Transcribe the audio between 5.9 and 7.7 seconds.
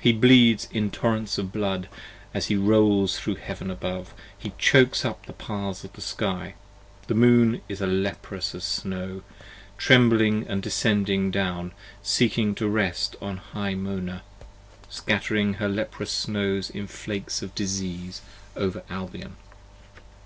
the sky: the Moon